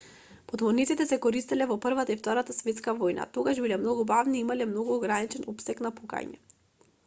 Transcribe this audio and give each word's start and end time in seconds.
подморниците 0.51 1.05
се 1.09 1.17
користеле 1.25 1.67
во 1.71 1.77
првата 1.83 2.15
и 2.15 2.15
втората 2.21 2.55
светска 2.61 2.95
војна 3.01 3.29
тогаш 3.37 3.61
биле 3.67 3.79
многу 3.85 4.09
бавни 4.13 4.41
и 4.41 4.45
имале 4.47 4.69
многу 4.73 4.99
ограничен 5.01 5.49
опсег 5.55 5.89
на 5.89 5.97
пукање 6.01 6.45